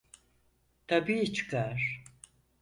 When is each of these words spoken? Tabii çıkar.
Tabii 0.87 1.33
çıkar. 1.33 2.03